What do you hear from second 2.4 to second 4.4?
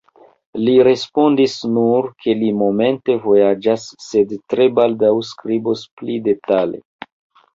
momente vojaĝas, sed